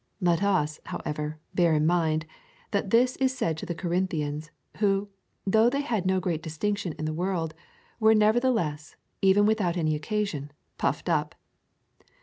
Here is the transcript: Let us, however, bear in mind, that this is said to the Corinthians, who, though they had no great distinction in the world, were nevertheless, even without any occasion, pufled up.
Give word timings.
Let 0.19 0.41
us, 0.41 0.79
however, 0.87 1.37
bear 1.53 1.75
in 1.75 1.85
mind, 1.85 2.25
that 2.71 2.89
this 2.89 3.17
is 3.17 3.37
said 3.37 3.55
to 3.59 3.67
the 3.67 3.75
Corinthians, 3.75 4.49
who, 4.77 5.09
though 5.45 5.69
they 5.69 5.81
had 5.81 6.07
no 6.07 6.19
great 6.19 6.41
distinction 6.41 6.93
in 6.93 7.05
the 7.05 7.13
world, 7.13 7.53
were 7.99 8.15
nevertheless, 8.15 8.95
even 9.21 9.45
without 9.45 9.77
any 9.77 9.93
occasion, 9.93 10.51
pufled 10.79 11.07
up. 11.07 11.35